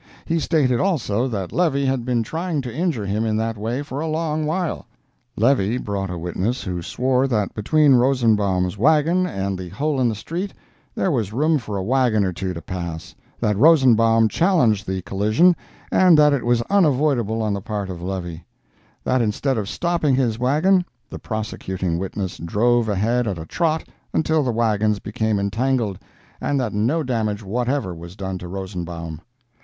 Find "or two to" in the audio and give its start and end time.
12.25-12.61